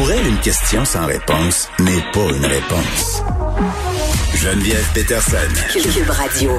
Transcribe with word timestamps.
Pour 0.00 0.10
elle, 0.12 0.26
une 0.26 0.38
question 0.38 0.82
sans 0.86 1.04
réponse 1.04 1.68
n'est 1.78 2.00
pas 2.14 2.34
une 2.34 2.46
réponse. 2.46 3.22
Geneviève 4.34 4.88
Peterson. 4.94 5.36
Cube 5.74 6.08
Radio. 6.08 6.52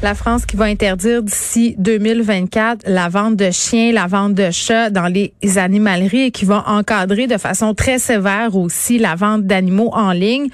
La 0.00 0.14
France 0.14 0.46
qui 0.46 0.54
va 0.54 0.66
interdire 0.66 1.24
d'ici 1.24 1.74
2024 1.78 2.84
la 2.86 3.08
vente 3.08 3.34
de 3.34 3.50
chiens, 3.50 3.90
la 3.90 4.06
vente 4.06 4.34
de 4.34 4.52
chats 4.52 4.90
dans 4.90 5.08
les 5.08 5.32
animaleries 5.56 6.26
et 6.26 6.30
qui 6.30 6.44
va 6.44 6.62
encadrer 6.68 7.26
de 7.26 7.36
façon 7.36 7.74
très 7.74 7.98
sévère 7.98 8.54
aussi 8.54 9.00
la 9.00 9.16
vente 9.16 9.42
d'animaux 9.42 9.90
en 9.92 10.12
ligne 10.12 10.46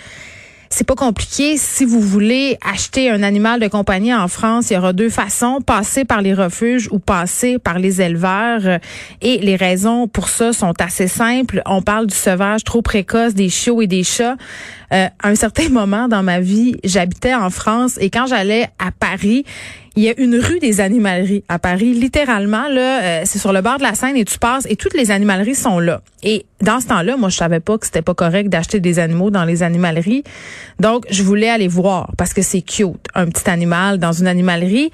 c'est 0.70 0.86
pas 0.86 0.94
compliqué. 0.94 1.56
Si 1.56 1.84
vous 1.84 2.00
voulez 2.00 2.58
acheter 2.64 3.10
un 3.10 3.22
animal 3.22 3.60
de 3.60 3.68
compagnie 3.68 4.14
en 4.14 4.28
France, 4.28 4.70
il 4.70 4.74
y 4.74 4.76
aura 4.76 4.92
deux 4.92 5.08
façons, 5.08 5.60
passer 5.60 6.04
par 6.04 6.22
les 6.22 6.34
refuges 6.34 6.88
ou 6.90 6.98
passer 6.98 7.58
par 7.58 7.78
les 7.78 8.00
éleveurs. 8.00 8.80
Et 9.22 9.38
les 9.38 9.56
raisons 9.56 10.08
pour 10.08 10.28
ça 10.28 10.52
sont 10.52 10.74
assez 10.80 11.08
simples. 11.08 11.62
On 11.66 11.82
parle 11.82 12.06
du 12.06 12.14
sauvage 12.14 12.64
trop 12.64 12.82
précoce 12.82 13.34
des 13.34 13.48
chiots 13.48 13.82
et 13.82 13.86
des 13.86 14.04
chats. 14.04 14.36
Euh, 14.92 15.06
à 15.22 15.28
un 15.28 15.34
certain 15.34 15.68
moment 15.70 16.08
dans 16.08 16.22
ma 16.22 16.40
vie, 16.40 16.76
j'habitais 16.84 17.34
en 17.34 17.50
France 17.50 17.98
et 18.00 18.10
quand 18.10 18.26
j'allais 18.26 18.68
à 18.78 18.90
Paris, 18.90 19.44
il 19.96 20.02
y 20.02 20.08
a 20.08 20.14
une 20.18 20.36
rue 20.36 20.58
des 20.58 20.80
animaleries 20.80 21.44
à 21.48 21.58
Paris, 21.58 21.94
littéralement 21.94 22.68
là, 22.68 23.02
euh, 23.02 23.22
c'est 23.24 23.38
sur 23.38 23.52
le 23.52 23.60
bord 23.60 23.78
de 23.78 23.84
la 23.84 23.94
Seine 23.94 24.16
et 24.16 24.24
tu 24.24 24.38
passes 24.38 24.66
et 24.68 24.76
toutes 24.76 24.94
les 24.94 25.10
animaleries 25.10 25.54
sont 25.54 25.78
là. 25.78 26.00
Et 26.22 26.46
dans 26.60 26.80
ce 26.80 26.88
temps-là, 26.88 27.16
moi 27.16 27.28
je 27.28 27.36
savais 27.36 27.60
pas 27.60 27.78
que 27.78 27.86
c'était 27.86 28.02
pas 28.02 28.14
correct 28.14 28.48
d'acheter 28.48 28.80
des 28.80 28.98
animaux 28.98 29.30
dans 29.30 29.44
les 29.44 29.62
animaleries. 29.62 30.24
Donc 30.80 31.04
je 31.10 31.22
voulais 31.22 31.48
aller 31.48 31.68
voir 31.68 32.10
parce 32.18 32.34
que 32.34 32.42
c'est 32.42 32.62
cute, 32.62 33.06
un 33.14 33.26
petit 33.26 33.48
animal 33.48 33.98
dans 33.98 34.12
une 34.12 34.26
animalerie. 34.26 34.90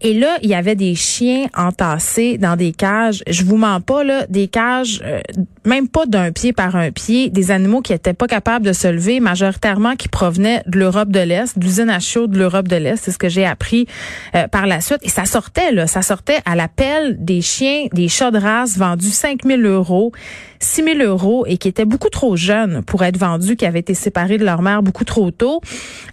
Et 0.00 0.14
là, 0.14 0.38
il 0.42 0.50
y 0.50 0.54
avait 0.54 0.74
des 0.74 0.94
chiens 0.94 1.46
entassés 1.56 2.38
dans 2.38 2.56
des 2.56 2.72
cages. 2.72 3.22
Je 3.28 3.44
vous 3.44 3.56
mens 3.56 3.80
pas 3.80 4.04
là, 4.04 4.26
des 4.28 4.48
cages 4.48 5.00
euh, 5.04 5.20
même 5.66 5.88
pas 5.88 6.06
d'un 6.06 6.32
pied 6.32 6.52
par 6.52 6.76
un 6.76 6.90
pied, 6.90 7.28
des 7.28 7.50
animaux 7.50 7.82
qui 7.82 7.92
étaient 7.92 8.14
pas 8.14 8.26
capables 8.28 8.64
de 8.64 8.72
se 8.72 8.86
lever, 8.86 9.20
majoritairement 9.20 9.96
qui 9.96 10.08
provenaient 10.08 10.62
de 10.66 10.78
l'Europe 10.78 11.10
de 11.10 11.20
l'Est, 11.20 11.58
d'usines 11.58 11.90
à 11.90 11.98
chaud 11.98 12.28
de 12.28 12.38
l'Europe 12.38 12.68
de 12.68 12.76
l'Est, 12.76 12.96
c'est 13.02 13.10
ce 13.10 13.18
que 13.18 13.28
j'ai 13.28 13.44
appris 13.44 13.86
euh, 14.34 14.46
par 14.48 14.66
la 14.66 14.80
suite. 14.80 15.00
Et 15.02 15.08
ça 15.08 15.24
sortait 15.24 15.72
là, 15.72 15.86
ça 15.86 16.02
sortait 16.02 16.38
à 16.44 16.54
l'appel 16.54 17.16
des 17.18 17.42
chiens, 17.42 17.86
des 17.92 18.08
chats 18.08 18.30
de 18.30 18.38
race 18.38 18.78
vendus 18.78 19.10
5000 19.10 19.64
euros. 19.66 20.12
6 20.60 20.84
000 20.84 20.98
euros 21.00 21.44
et 21.46 21.56
qui 21.56 21.68
étaient 21.68 21.84
beaucoup 21.84 22.08
trop 22.08 22.36
jeunes 22.36 22.82
pour 22.82 23.04
être 23.04 23.16
vendus, 23.16 23.56
qui 23.56 23.66
avaient 23.66 23.80
été 23.80 23.94
séparés 23.94 24.38
de 24.38 24.44
leur 24.44 24.62
mère 24.62 24.82
beaucoup 24.82 25.04
trop 25.04 25.30
tôt. 25.30 25.60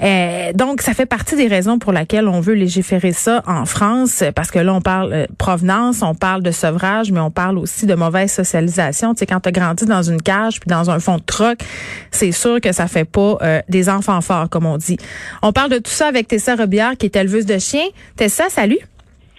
Euh, 0.01 0.53
donc, 0.53 0.81
ça 0.81 0.93
fait 0.93 1.05
partie 1.05 1.35
des 1.35 1.47
raisons 1.47 1.79
pour 1.79 1.91
lesquelles 1.91 2.27
on 2.27 2.39
veut 2.39 2.53
légiférer 2.53 3.13
ça 3.13 3.43
en 3.47 3.65
France, 3.65 4.23
parce 4.35 4.51
que 4.51 4.59
là, 4.59 4.73
on 4.73 4.81
parle 4.81 5.13
euh, 5.13 5.25
provenance, 5.37 6.01
on 6.01 6.15
parle 6.15 6.43
de 6.43 6.51
sevrage, 6.51 7.11
mais 7.11 7.19
on 7.19 7.31
parle 7.31 7.57
aussi 7.57 7.85
de 7.85 7.95
mauvaise 7.95 8.31
socialisation. 8.31 9.13
Tu 9.13 9.19
sais, 9.19 9.25
quand 9.25 9.39
tu 9.39 9.49
as 9.49 9.51
grandi 9.51 9.85
dans 9.85 10.03
une 10.03 10.21
cage 10.21 10.59
puis 10.59 10.69
dans 10.69 10.89
un 10.89 10.99
fond 10.99 11.17
de 11.17 11.23
troc, 11.23 11.59
c'est 12.11 12.31
sûr 12.31 12.61
que 12.61 12.71
ça 12.71 12.87
fait 12.87 13.05
pas 13.05 13.37
euh, 13.41 13.61
des 13.69 13.89
enfants 13.89 14.21
forts, 14.21 14.49
comme 14.49 14.65
on 14.65 14.77
dit. 14.77 14.97
On 15.41 15.51
parle 15.51 15.71
de 15.71 15.77
tout 15.77 15.91
ça 15.91 16.07
avec 16.07 16.27
Tessa 16.27 16.55
Robillard, 16.55 16.97
qui 16.97 17.05
est 17.05 17.15
éleveuse 17.15 17.45
de 17.45 17.57
chiens. 17.57 17.87
Tessa, 18.15 18.49
salut. 18.49 18.79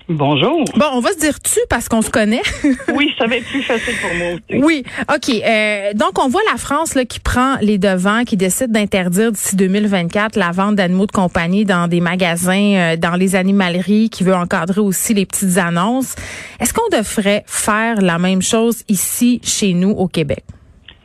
Bonjour. 0.08 0.64
Bon, 0.76 0.86
on 0.92 1.00
va 1.00 1.12
se 1.12 1.18
dire 1.18 1.40
tu 1.40 1.58
parce 1.70 1.88
qu'on 1.88 2.02
se 2.02 2.10
connaît. 2.10 2.42
oui, 2.94 3.14
ça 3.18 3.26
va 3.26 3.36
être 3.36 3.46
plus 3.46 3.62
facile 3.62 3.94
pour 4.02 4.14
moi 4.14 4.34
aussi. 4.34 4.62
Oui, 4.62 4.84
OK. 5.10 5.30
Euh, 5.30 5.94
donc, 5.94 6.22
on 6.22 6.28
voit 6.28 6.42
la 6.52 6.58
France 6.58 6.94
là, 6.94 7.06
qui 7.06 7.20
prend 7.20 7.56
les 7.62 7.78
devants, 7.78 8.24
qui 8.24 8.36
décide 8.36 8.70
d'interdire 8.70 9.32
d'ici 9.32 9.56
2024 9.56 10.36
la 10.36 10.50
vente 10.50 10.76
d'animaux 10.76 11.06
de 11.06 11.12
compagnie 11.12 11.64
dans 11.64 11.88
des 11.88 12.02
magasins, 12.02 12.74
euh, 12.74 12.96
dans 12.96 13.14
les 13.14 13.34
animaleries, 13.34 14.10
qui 14.10 14.24
veut 14.24 14.34
encadrer 14.34 14.82
aussi 14.82 15.14
les 15.14 15.24
petites 15.24 15.56
annonces. 15.56 16.16
Est-ce 16.60 16.74
qu'on 16.74 16.94
devrait 16.94 17.42
faire 17.46 18.02
la 18.02 18.18
même 18.18 18.42
chose 18.42 18.82
ici, 18.88 19.40
chez 19.42 19.72
nous, 19.72 19.90
au 19.90 20.06
Québec? 20.06 20.44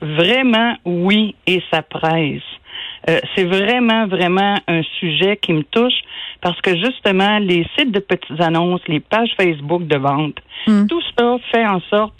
Vraiment, 0.01 0.75
oui, 0.85 1.35
et 1.47 1.61
ça 1.71 1.81
presse. 1.81 2.41
Euh, 3.07 3.19
c'est 3.35 3.45
vraiment, 3.45 4.07
vraiment 4.07 4.55
un 4.67 4.81
sujet 4.99 5.37
qui 5.37 5.53
me 5.53 5.63
touche 5.63 6.01
parce 6.41 6.59
que 6.61 6.75
justement, 6.75 7.39
les 7.39 7.65
sites 7.77 7.91
de 7.91 7.99
petites 7.99 8.41
annonces, 8.41 8.81
les 8.87 8.99
pages 8.99 9.31
Facebook 9.39 9.87
de 9.87 9.97
vente, 9.97 10.35
hmm. 10.67 10.87
tout 10.87 11.01
ça 11.17 11.37
fait 11.51 11.65
en 11.65 11.79
sorte 11.89 12.13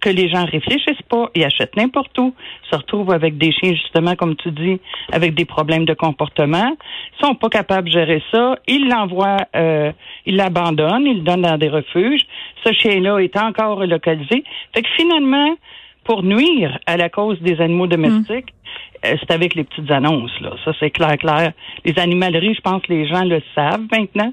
que 0.00 0.10
les 0.10 0.28
gens 0.28 0.44
réfléchissent 0.44 1.02
pas 1.08 1.30
et 1.34 1.44
achètent 1.44 1.76
n'importe 1.76 2.16
où, 2.18 2.34
se 2.70 2.76
retrouvent 2.76 3.12
avec 3.12 3.38
des 3.38 3.50
chiens, 3.52 3.72
justement, 3.72 4.14
comme 4.14 4.36
tu 4.36 4.50
dis, 4.50 4.78
avec 5.12 5.34
des 5.34 5.44
problèmes 5.44 5.84
de 5.84 5.94
comportement, 5.94 6.76
sont 7.20 7.34
pas 7.34 7.48
capables 7.48 7.88
de 7.88 7.92
gérer 7.92 8.22
ça, 8.30 8.56
ils 8.68 8.88
l'envoient, 8.88 9.46
euh, 9.56 9.92
ils 10.26 10.36
l'abandonnent, 10.36 11.06
ils 11.06 11.18
le 11.18 11.22
donnent 11.22 11.42
dans 11.42 11.58
des 11.58 11.68
refuges. 11.68 12.26
Ce 12.64 12.72
chien-là 12.72 13.18
est 13.18 13.36
encore 13.36 13.84
localisé. 13.84 14.44
Fait 14.74 14.82
que 14.82 14.88
finalement, 14.96 15.56
pour 16.04 16.22
nuire 16.22 16.78
à 16.86 16.96
la 16.96 17.08
cause 17.08 17.40
des 17.40 17.60
animaux 17.60 17.88
domestiques, 17.88 18.54
c'est 19.02 19.30
avec 19.30 19.54
les 19.54 19.64
petites 19.64 19.90
annonces, 19.90 20.32
là. 20.40 20.50
Ça, 20.64 20.72
c'est 20.80 20.90
clair, 20.90 21.16
clair. 21.18 21.52
Les 21.84 21.98
animaleries, 21.98 22.54
je 22.54 22.60
pense 22.60 22.82
que 22.82 22.92
les 22.92 23.06
gens 23.06 23.24
le 23.24 23.40
savent 23.54 23.84
maintenant, 23.92 24.32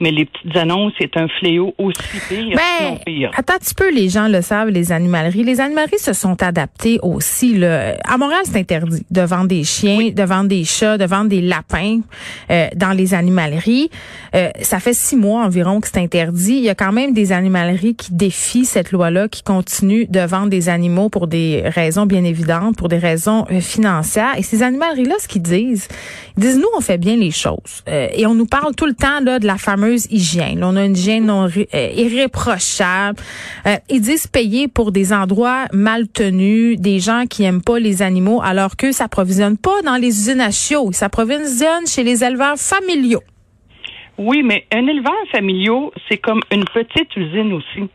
mais 0.00 0.10
les 0.10 0.24
petites 0.24 0.56
annonces, 0.56 0.92
c'est 1.00 1.16
un 1.16 1.28
fléau 1.28 1.74
aussi 1.78 2.18
pire, 2.28 2.56
ben, 2.56 2.98
pire. 3.04 3.30
Attends 3.36 3.54
un 3.54 3.58
petit 3.58 3.74
peu, 3.74 3.90
les 3.92 4.08
gens 4.08 4.28
le 4.28 4.42
savent, 4.42 4.68
les 4.68 4.90
animaleries. 4.90 5.44
Les 5.44 5.60
animaleries 5.60 5.98
se 5.98 6.12
sont 6.12 6.42
adaptées 6.42 6.98
aussi. 7.02 7.56
Là. 7.56 7.94
À 8.04 8.16
Montréal, 8.16 8.40
c'est 8.44 8.58
interdit 8.58 9.04
de 9.10 9.20
vendre 9.22 9.46
des 9.46 9.64
chiens, 9.64 10.10
de 10.10 10.22
vendre 10.22 10.48
des 10.48 10.64
chats, 10.64 10.98
de 10.98 11.04
vendre 11.04 11.28
des 11.28 11.40
lapins 11.40 12.00
euh, 12.50 12.66
dans 12.74 12.92
les 12.92 13.14
animaleries. 13.14 13.90
Euh, 14.34 14.50
ça 14.60 14.80
fait 14.80 14.94
six 14.94 15.16
mois 15.16 15.44
environ 15.44 15.80
que 15.80 15.88
c'est 15.88 15.98
interdit. 15.98 16.54
Il 16.54 16.64
y 16.64 16.70
a 16.70 16.74
quand 16.74 16.92
même 16.92 17.12
des 17.12 17.32
animaleries 17.32 17.94
qui 17.94 18.12
défient 18.12 18.64
cette 18.64 18.90
loi-là, 18.92 19.28
qui 19.28 19.42
continuent 19.42 20.06
de 20.08 20.20
vendre 20.20 20.48
des 20.48 20.68
animaux 20.68 21.10
pour 21.10 21.26
des 21.26 21.62
raisons 21.66 22.06
bien 22.06 22.24
évidentes, 22.24 22.76
pour 22.76 22.88
des 22.88 22.98
raisons 22.98 23.46
euh, 23.50 23.60
financières. 23.60 23.81
Et 24.38 24.42
ces 24.42 24.62
animaleries-là, 24.62 25.14
ce 25.18 25.28
qu'ils 25.28 25.42
disent, 25.42 25.88
ils 26.36 26.40
disent, 26.40 26.58
nous, 26.58 26.68
on 26.76 26.80
fait 26.80 26.98
bien 26.98 27.16
les 27.16 27.30
choses. 27.30 27.82
Euh, 27.88 28.08
et 28.14 28.26
on 28.26 28.34
nous 28.34 28.46
parle 28.46 28.74
tout 28.74 28.86
le 28.86 28.94
temps 28.94 29.20
là, 29.20 29.38
de 29.38 29.46
la 29.46 29.56
fameuse 29.56 30.06
hygiène. 30.10 30.62
on 30.64 30.76
a 30.76 30.84
une 30.84 30.96
hygiène 30.96 31.30
euh, 31.30 31.90
irréprochable. 31.96 33.18
Euh, 33.66 33.76
ils 33.88 34.00
disent 34.00 34.26
payer 34.26 34.68
pour 34.68 34.92
des 34.92 35.12
endroits 35.12 35.64
mal 35.72 36.08
tenus, 36.08 36.78
des 36.78 37.00
gens 37.00 37.24
qui 37.28 37.44
aiment 37.44 37.62
pas 37.62 37.78
les 37.78 38.02
animaux, 38.02 38.40
alors 38.42 38.76
qu'eux 38.76 38.92
s'approvisionnent 38.92 39.58
pas 39.58 39.82
dans 39.82 39.96
les 39.96 40.08
usines 40.08 40.40
à 40.40 40.50
chiots. 40.50 40.88
Ils 40.90 40.94
s'approvisionnent 40.94 41.86
chez 41.86 42.04
les 42.04 42.24
éleveurs 42.24 42.56
familiaux. 42.56 43.22
Oui, 44.18 44.42
mais 44.42 44.66
un 44.72 44.86
éleveur 44.86 45.14
familial, 45.30 45.90
c'est 46.08 46.18
comme 46.18 46.40
une 46.50 46.64
petite 46.64 47.16
usine 47.16 47.52
aussi. 47.54 47.88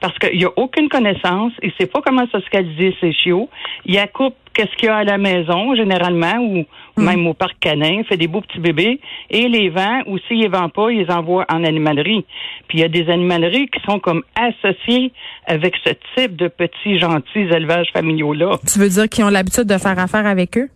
Parce 0.00 0.18
qu'il 0.18 0.36
n'y 0.36 0.44
a 0.44 0.50
aucune 0.56 0.88
connaissance, 0.88 1.52
il 1.62 1.68
ne 1.68 1.74
sait 1.78 1.86
pas 1.86 2.00
comment 2.02 2.26
socialiser 2.26 2.94
ses 3.00 3.12
chiots. 3.12 3.48
Il 3.86 3.96
accoupe 3.98 4.34
qu'est-ce 4.52 4.74
qu'il 4.76 4.86
y 4.86 4.88
a 4.88 4.96
à 4.96 5.04
la 5.04 5.18
maison, 5.18 5.74
généralement, 5.74 6.38
ou 6.38 6.64
mm. 6.96 7.04
même 7.04 7.26
au 7.26 7.34
parc 7.34 7.58
canin, 7.60 8.02
fait 8.04 8.16
des 8.16 8.28
beaux 8.28 8.40
petits 8.40 8.60
bébés, 8.60 9.00
et 9.30 9.48
les 9.48 9.68
vend, 9.70 10.02
ou 10.06 10.18
s'il 10.26 10.40
les 10.40 10.48
vend 10.48 10.68
pas, 10.68 10.90
il 10.90 11.00
les 11.00 11.10
envoie 11.10 11.44
en 11.50 11.64
animalerie. 11.64 12.24
Puis 12.68 12.78
il 12.78 12.80
y 12.80 12.84
a 12.84 12.88
des 12.88 13.10
animaleries 13.10 13.68
qui 13.68 13.80
sont 13.88 13.98
comme 13.98 14.22
associées 14.34 15.12
avec 15.46 15.74
ce 15.84 15.92
type 16.16 16.36
de 16.36 16.48
petits 16.48 16.98
gentils 16.98 17.40
élevages 17.40 17.88
familiaux-là. 17.92 18.58
Tu 18.70 18.78
veux 18.78 18.88
dire 18.88 19.08
qu'ils 19.08 19.24
ont 19.24 19.30
l'habitude 19.30 19.64
de 19.64 19.78
faire 19.78 19.98
affaire 19.98 20.26
avec 20.26 20.56
eux? 20.56 20.68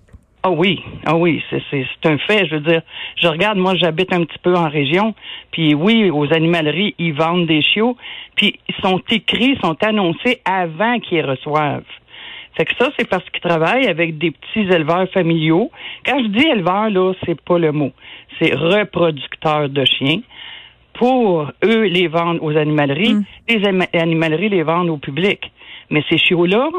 Ah 0.43 0.51
oui, 0.51 0.81
ah 1.05 1.17
oui, 1.17 1.43
c'est 1.51 2.07
un 2.09 2.19
fait. 2.19 2.47
Je 2.47 2.55
veux 2.55 2.61
dire, 2.61 2.83
je 3.21 3.27
regarde, 3.27 3.59
moi, 3.59 3.75
j'habite 3.75 4.13
un 4.13 4.23
petit 4.25 4.39
peu 4.41 4.55
en 4.55 4.69
région, 4.69 5.13
puis 5.51 5.75
oui, 5.75 6.09
aux 6.09 6.33
animaleries, 6.33 6.95
ils 7.01 7.13
vendent 7.13 7.49
des 7.49 7.63
chiots, 7.63 7.97
puis 8.37 8.61
ils 8.69 8.75
sont 8.81 9.03
écrits, 9.11 9.59
sont 9.61 9.77
annoncés 9.83 10.41
avant 10.45 11.01
qu'ils 11.01 11.19
les 11.19 11.25
reçoivent. 11.25 11.83
Fait 12.57 12.65
que 12.65 12.73
ça, 12.79 12.91
c'est 12.99 13.09
parce 13.09 13.25
qu'ils 13.31 13.43
travaillent 13.43 13.87
avec 13.87 14.19
des 14.19 14.31
petits 14.31 14.61
éleveurs 14.61 15.09
familiaux. 15.11 15.71
Quand 16.07 16.19
je 16.23 16.29
dis 16.29 16.47
éleveur, 16.47 16.89
là, 16.91 17.13
c'est 17.25 17.41
pas 17.41 17.59
le 17.59 17.73
mot. 17.73 17.93
C'est 18.39 18.55
reproducteurs 18.55 19.69
de 19.69 19.85
chiens. 19.85 20.21
Pour 20.95 21.53
eux, 21.63 21.83
les 21.83 22.09
vendre 22.09 22.43
aux 22.43 22.57
animaleries. 22.57 23.15
Mm. 23.15 23.25
Les 23.49 23.99
animaleries 24.01 24.49
les 24.49 24.63
vendent 24.63 24.89
au 24.89 24.97
public. 24.97 25.53
Mais 25.91 26.03
ces 26.09 26.17
chiots-là, 26.17 26.71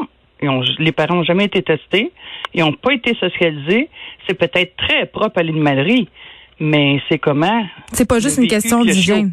les 0.78 0.92
parents 0.92 1.16
n'ont 1.16 1.22
jamais 1.22 1.44
été 1.44 1.62
testés, 1.62 2.12
ils 2.54 2.60
n'ont 2.60 2.72
pas 2.72 2.92
été 2.92 3.14
socialisés. 3.14 3.88
C'est 4.26 4.34
peut-être 4.34 4.76
très 4.76 5.06
propre 5.06 5.38
à 5.38 5.42
l'animalerie, 5.42 6.08
mais 6.60 7.00
c'est 7.08 7.18
comment. 7.18 7.64
C'est 7.92 8.08
pas 8.08 8.18
juste 8.18 8.38
une 8.38 8.48
question 8.48 8.82
d'hygiène. 8.82 9.32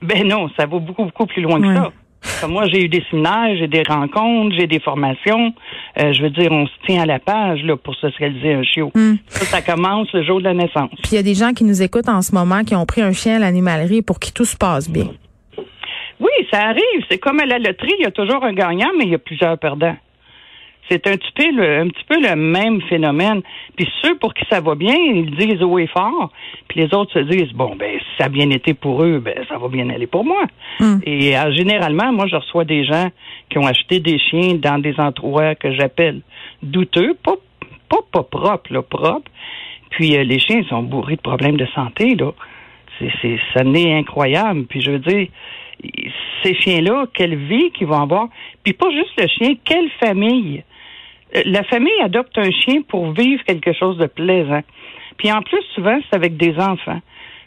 Ben 0.00 0.26
non, 0.26 0.48
ça 0.56 0.66
va 0.66 0.78
beaucoup, 0.78 1.04
beaucoup 1.04 1.26
plus 1.26 1.42
loin 1.42 1.60
que 1.60 1.74
ça. 1.74 1.92
Comme 2.40 2.52
moi, 2.52 2.66
j'ai 2.66 2.84
eu 2.84 2.88
des 2.88 3.02
séminaires, 3.10 3.56
j'ai 3.58 3.68
des 3.68 3.82
rencontres, 3.82 4.54
j'ai 4.56 4.66
des 4.66 4.80
formations. 4.80 5.54
Euh, 5.98 6.12
je 6.12 6.22
veux 6.22 6.30
dire, 6.30 6.50
on 6.52 6.66
se 6.66 6.72
tient 6.86 7.02
à 7.02 7.06
la 7.06 7.18
page 7.18 7.62
là, 7.62 7.76
pour 7.76 7.94
socialiser 7.96 8.54
un 8.54 8.62
chiot. 8.62 8.90
Hmm. 8.94 9.14
Ça, 9.28 9.44
ça 9.44 9.62
commence 9.62 10.12
le 10.12 10.24
jour 10.24 10.38
de 10.38 10.44
la 10.44 10.54
naissance. 10.54 10.90
Puis 11.02 11.12
il 11.12 11.14
y 11.16 11.18
a 11.18 11.22
des 11.22 11.34
gens 11.34 11.52
qui 11.52 11.64
nous 11.64 11.82
écoutent 11.82 12.08
en 12.08 12.22
ce 12.22 12.34
moment 12.34 12.64
qui 12.64 12.74
ont 12.74 12.86
pris 12.86 13.02
un 13.02 13.12
chien 13.12 13.36
à 13.36 13.38
l'animalerie 13.38 14.02
pour 14.02 14.18
qui 14.18 14.32
tout 14.32 14.44
se 14.44 14.56
passe 14.56 14.90
bien. 14.90 15.08
Oui, 16.20 16.30
ça 16.52 16.60
arrive. 16.68 17.04
C'est 17.10 17.18
comme 17.18 17.40
à 17.40 17.46
la 17.46 17.58
loterie, 17.58 17.94
il 17.98 18.04
y 18.04 18.06
a 18.06 18.12
toujours 18.12 18.44
un 18.44 18.52
gagnant, 18.52 18.90
mais 18.96 19.04
il 19.04 19.10
y 19.10 19.14
a 19.14 19.18
plusieurs 19.18 19.58
perdants. 19.58 19.96
C'est 20.88 21.06
un 21.06 21.16
petit 21.16 21.32
peu 21.34 21.50
le, 21.52 21.80
un 21.80 21.88
petit 21.88 22.04
peu 22.08 22.20
le 22.20 22.36
même 22.36 22.82
phénomène. 22.82 23.42
Puis 23.76 23.88
ceux 24.02 24.16
pour 24.18 24.34
qui 24.34 24.44
ça 24.50 24.60
va 24.60 24.74
bien, 24.74 24.94
ils 24.94 25.30
disent 25.36 25.62
haut 25.62 25.78
et 25.78 25.86
fort. 25.86 26.30
Puis 26.68 26.80
les 26.80 26.94
autres 26.94 27.12
se 27.12 27.20
disent 27.20 27.52
bon 27.52 27.76
ben 27.76 27.98
si 27.98 28.06
ça 28.18 28.24
a 28.24 28.28
bien 28.28 28.50
été 28.50 28.74
pour 28.74 29.02
eux, 29.02 29.18
ben 29.18 29.34
ça 29.48 29.58
va 29.58 29.68
bien 29.68 29.88
aller 29.90 30.06
pour 30.06 30.24
moi. 30.24 30.44
Hmm. 30.80 30.98
Et 31.04 31.36
euh, 31.36 31.52
généralement, 31.52 32.12
moi 32.12 32.26
je 32.26 32.36
reçois 32.36 32.64
des 32.64 32.84
gens 32.84 33.08
qui 33.48 33.58
ont 33.58 33.66
acheté 33.66 34.00
des 34.00 34.18
chiens 34.18 34.54
dans 34.54 34.78
des 34.78 34.98
endroits 34.98 35.54
que 35.54 35.72
j'appelle 35.72 36.20
douteux, 36.62 37.14
pas 37.22 37.36
pas 37.88 38.02
pas 38.10 38.24
propres, 38.24 38.72
là, 38.72 38.82
propres. 38.82 39.30
Puis 39.90 40.16
euh, 40.16 40.24
les 40.24 40.40
chiens 40.40 40.62
sont 40.68 40.82
bourrés 40.82 41.16
de 41.16 41.20
problèmes 41.20 41.56
de 41.56 41.66
santé 41.74 42.16
là. 42.16 42.32
C'est 42.98 43.10
c'est 43.22 43.38
ça 43.54 43.64
n'est 43.64 43.94
incroyable. 43.94 44.64
Puis 44.66 44.82
je 44.82 44.90
veux 44.90 44.98
dire 44.98 45.28
ces 46.42 46.54
chiens-là, 46.54 47.06
quelle 47.12 47.36
vie 47.36 47.70
qu'ils 47.72 47.86
vont 47.86 48.02
avoir. 48.02 48.28
Puis 48.62 48.72
pas 48.72 48.90
juste 48.90 49.20
le 49.20 49.26
chien, 49.28 49.54
quelle 49.64 49.90
famille. 50.02 50.62
La 51.46 51.62
famille 51.64 52.00
adopte 52.02 52.36
un 52.36 52.50
chien 52.50 52.82
pour 52.82 53.12
vivre 53.12 53.42
quelque 53.44 53.72
chose 53.72 53.96
de 53.96 54.06
plaisant. 54.06 54.62
Puis 55.16 55.32
en 55.32 55.42
plus, 55.42 55.62
souvent, 55.74 55.98
c'est 56.08 56.16
avec 56.16 56.36
des 56.36 56.56
enfants. 56.58 57.00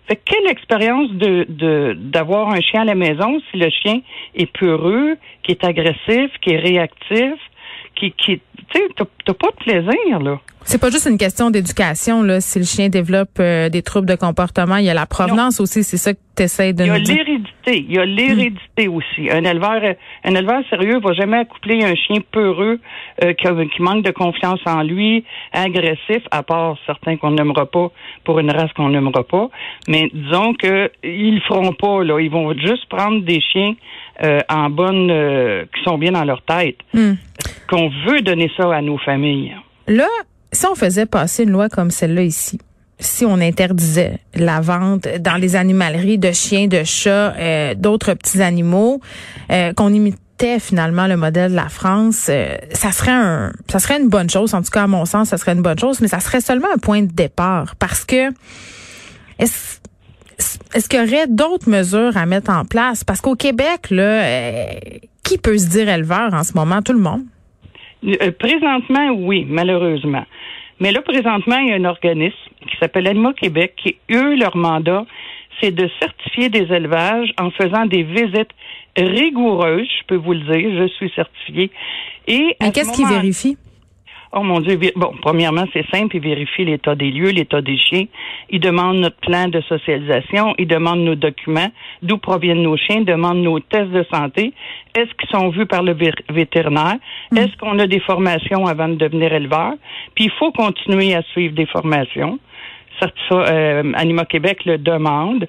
Fait 0.08 0.16
que 0.18 0.22
quelle 0.26 0.52
expérience 0.52 1.12
de- 1.12 1.94
d'avoir 1.98 2.50
un 2.50 2.62
chien 2.62 2.82
à 2.82 2.86
la 2.86 2.96
maison 2.96 3.40
si 3.52 3.58
le 3.58 3.70
chien 3.70 4.02
est 4.36 4.52
peureux, 4.52 5.18
qui 5.44 5.52
est 5.52 5.64
agressif, 5.64 6.32
qui 6.42 6.52
est 6.52 6.60
réactif, 6.60 7.34
qui 7.96 8.12
qui 8.12 8.40
tu 8.40 8.80
sais 8.80 8.88
t'as 9.26 9.34
pas 9.34 9.50
de 9.52 9.64
plaisir 9.64 10.20
là. 10.20 10.40
C'est 10.68 10.82
pas 10.82 10.90
juste 10.90 11.06
une 11.08 11.20
question 11.20 11.52
d'éducation, 11.52 12.24
là. 12.24 12.42
Si 12.42 12.58
le 12.58 12.66
chien 12.66 12.90
développe 12.90 13.38
euh, 13.40 13.70
des 13.70 13.84
troubles 13.84 14.08
de 14.08 14.16
comportement, 14.16 14.78
il 14.78 14.86
y 14.86 14.90
a 14.90 14.96
la 14.96 15.06
provenance 15.06 15.60
aussi. 15.60 15.84
C'est 15.84 15.98
ça 15.98 16.12
que 16.14 16.20
tu 16.36 16.42
essaies 16.42 16.74
de 16.74 16.84
Il 16.84 16.88
y 16.88 16.90
a 16.90 16.98
nous 16.98 17.04
dire. 17.04 17.16
l'hérédité. 17.18 17.86
Il 17.88 17.94
y 17.94 18.00
a 18.00 18.06
l'hérédité 18.06 18.88
aussi. 18.88 19.30
Un 19.30 19.44
éleveur, 19.44 19.80
un 20.24 20.34
éleveur 20.34 20.64
sérieux 20.72 21.00
va 21.00 21.14
jamais 21.14 21.38
accoupler 21.38 21.84
un 21.84 21.94
chien 21.94 22.18
peureux 22.32 22.80
euh, 23.24 23.34
qui 23.34 23.82
manque 23.84 24.04
de 24.04 24.10
confiance 24.10 24.60
en 24.66 24.82
lui, 24.82 25.24
agressif, 25.54 26.24
à 26.32 26.42
part 26.42 26.78
certains 26.88 27.18
qu'on 27.18 27.32
n'aimera 27.32 27.68
pas 27.68 27.92
pour 28.24 28.40
une 28.40 28.50
race 28.50 28.74
qu'on 28.74 28.90
n'aimera 28.90 29.24
pas. 29.24 29.50
Mais 29.88 30.10
disons 30.12 30.56
que 30.56 30.90
ils 31.04 31.36
le 31.36 31.42
feront 31.42 31.74
pas. 31.74 32.04
Là, 32.04 32.20
ils 32.20 32.32
vont 32.32 32.54
juste 32.58 32.90
prendre 32.90 33.22
des 33.22 33.40
chiens 33.40 33.76
euh, 34.24 34.40
en 34.50 34.72
bonne, 34.72 35.12
euh, 35.12 35.66
qui 35.76 35.84
sont 35.84 36.00
bien 36.00 36.14
dans 36.14 36.24
leur 36.24 36.42
tête. 36.42 36.78
Hmm. 36.94 37.14
Qu'on 37.70 37.90
veut 38.08 38.22
donner 38.22 38.50
ça 38.58 38.74
à 38.74 38.82
nos 38.82 38.98
familles. 38.98 39.15
Là, 39.88 40.08
si 40.52 40.66
on 40.66 40.76
faisait 40.76 41.06
passer 41.06 41.44
une 41.44 41.52
loi 41.52 41.70
comme 41.70 41.92
celle-là 41.92 42.24
ici, 42.24 42.60
si 43.00 43.26
on 43.26 43.40
interdisait 43.42 44.20
la 44.36 44.62
vente 44.62 45.08
dans 45.20 45.36
les 45.36 45.56
animaleries 45.56 46.18
de 46.18 46.32
chiens, 46.32 46.68
de 46.68 46.84
chats, 46.84 47.34
euh, 47.38 47.74
d'autres 47.76 48.14
petits 48.14 48.42
animaux, 48.42 49.02
euh, 49.52 49.74
qu'on 49.74 49.94
imitait 49.94 50.60
finalement 50.60 51.08
le 51.08 51.18
modèle 51.18 51.52
de 51.52 51.56
la 51.56 51.70
France, 51.70 52.28
euh, 52.30 52.56
ça 52.72 52.92
serait 52.92 53.12
un, 53.12 53.52
ça 53.70 53.80
serait 53.80 54.00
une 54.00 54.08
bonne 54.08 54.30
chose. 54.30 54.54
En 54.54 54.62
tout 54.62 54.72
cas, 54.72 54.84
à 54.84 54.88
mon 54.88 55.06
sens, 55.06 55.30
ça 55.30 55.38
serait 55.38 55.54
une 55.54 55.62
bonne 55.62 55.80
chose, 55.80 56.00
mais 56.02 56.08
ça 56.08 56.20
serait 56.20 56.42
seulement 56.42 56.70
un 56.74 56.78
point 56.78 57.02
de 57.02 57.12
départ 57.12 57.76
parce 57.76 58.06
que 58.06 58.30
est-ce 59.40 59.80
est-ce 60.74 60.90
qu'il 60.90 61.00
y 61.00 61.04
aurait 61.04 61.28
d'autres 61.28 61.70
mesures 61.70 62.18
à 62.18 62.26
mettre 62.26 62.52
en 62.52 62.66
place? 62.66 63.04
Parce 63.04 63.22
qu'au 63.22 63.36
Québec, 63.36 63.90
là, 63.90 64.24
euh, 64.24 64.66
qui 65.24 65.38
peut 65.38 65.58
se 65.58 65.68
dire 65.68 65.90
éleveur 65.90 66.34
en 66.34 66.44
ce 66.44 66.54
moment? 66.54 66.82
Tout 66.82 66.94
le 66.94 67.00
monde. 67.00 67.24
Euh, 68.06 68.32
présentement, 68.32 69.12
oui, 69.18 69.46
malheureusement. 69.48 70.26
Mais 70.80 70.92
là, 70.92 71.02
présentement, 71.02 71.58
il 71.58 71.70
y 71.70 71.72
a 71.72 71.76
un 71.76 71.86
organisme 71.86 72.36
qui 72.70 72.78
s'appelle 72.80 73.08
Anima 73.08 73.34
Québec, 73.34 73.74
qui, 73.78 73.98
eux, 74.12 74.36
leur 74.36 74.56
mandat, 74.58 75.06
c'est 75.62 75.72
de 75.72 75.90
certifier 76.00 76.50
des 76.50 76.74
élevages 76.74 77.32
en 77.40 77.50
faisant 77.52 77.86
des 77.86 78.04
visites 78.04 78.52
rigoureuses, 78.98 79.88
je 80.00 80.06
peux 80.08 80.16
vous 80.16 80.34
le 80.34 80.40
dire, 80.40 80.84
je 80.84 80.88
suis 80.96 81.12
certifiée. 81.16 81.72
Et 82.28 82.56
Mais 82.62 82.72
qu'est-ce 82.72 82.92
qu'ils 82.94 83.08
vérifient? 83.08 83.58
Oh 84.38 84.44
mon 84.44 84.60
Dieu, 84.60 84.78
bon, 84.98 85.14
premièrement, 85.22 85.64
c'est 85.72 85.86
simple, 85.90 86.18
ils 86.18 86.22
vérifient 86.22 86.66
l'état 86.66 86.94
des 86.94 87.10
lieux, 87.10 87.30
l'état 87.30 87.62
des 87.62 87.78
chiens. 87.78 88.04
Ils 88.50 88.60
demandent 88.60 88.98
notre 88.98 89.16
plan 89.22 89.48
de 89.48 89.62
socialisation, 89.62 90.54
ils 90.58 90.68
demandent 90.68 91.06
nos 91.06 91.16
documents, 91.16 91.72
d'où 92.02 92.18
proviennent 92.18 92.62
nos 92.62 92.76
chiens, 92.76 92.98
ils 92.98 93.06
demandent 93.06 93.42
nos 93.42 93.62
tests 93.62 93.92
de 93.92 94.06
santé. 94.14 94.52
Est-ce 94.94 95.10
qu'ils 95.18 95.30
sont 95.30 95.50
vus 95.52 95.66
par 95.66 95.84
le 95.84 95.94
vé- 95.94 96.12
vétérinaire? 96.30 96.98
Est-ce 97.34 97.56
qu'on 97.58 97.80
a 97.80 97.88
des 97.88 98.02
formations 98.02 98.66
avant 98.66 98.90
de 98.90 98.96
devenir 98.96 99.32
éleveur? 99.32 99.74
Puis 100.16 100.26
il 100.26 100.32
faut 100.32 100.52
continuer 100.52 101.16
à 101.16 101.22
suivre 101.32 101.56
des 101.56 101.66
formations. 101.68 102.38
Ça, 103.00 103.10
euh, 103.32 103.92
Anima 103.96 104.26
Québec 104.26 104.66
le 104.66 104.78
demande. 104.78 105.48